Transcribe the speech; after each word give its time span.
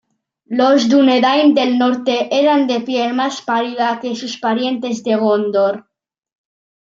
Los 0.47 0.89
dúnedain 0.89 1.53
del 1.53 1.77
Norte 1.77 2.27
eran 2.35 2.65
de 2.65 2.79
piel 2.81 3.13
más 3.13 3.43
pálida 3.43 3.99
que 3.99 4.15
sus 4.15 4.35
parientes 4.39 5.03
de 5.03 5.15
Gondor. 5.15 5.85